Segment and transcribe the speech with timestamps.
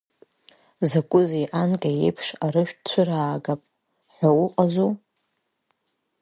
[0.89, 3.61] Закузеи, анкьа еиԥш арыжәтә цәыраагап
[4.13, 4.91] ҳәа уҟазу!